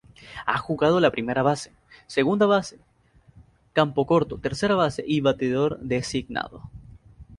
Ha 0.47 0.57
jugado 0.57 0.99
la 0.99 1.11
primera 1.11 1.43
base, 1.43 1.71
segunda 2.07 2.47
base, 2.47 2.79
campocorto, 3.73 4.39
tercera 4.39 4.73
base 4.73 5.03
y 5.05 5.21
bateador 5.21 5.77
designado. 5.79 6.71